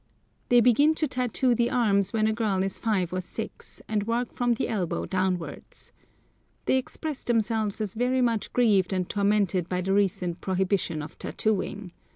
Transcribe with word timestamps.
They 0.49 0.61
begin 0.61 0.95
to 0.95 1.07
tattoo 1.07 1.53
the 1.53 1.69
arms 1.69 2.11
when 2.11 2.25
a 2.25 2.33
girl 2.33 2.63
is 2.63 2.79
five 2.79 3.13
or 3.13 3.21
six, 3.21 3.83
and 3.87 4.07
work 4.07 4.33
from 4.33 4.55
the 4.55 4.67
elbow 4.67 5.05
downwards. 5.05 5.91
They 6.65 6.77
expressed 6.77 7.27
themselves 7.27 7.79
as 7.79 7.93
very 7.93 8.19
much 8.23 8.51
grieved 8.51 8.93
and 8.93 9.07
tormented 9.07 9.69
by 9.69 9.81
the 9.81 9.93
recent 9.93 10.41
prohibition 10.41 11.03
of 11.03 11.19
tattooing. 11.19 11.91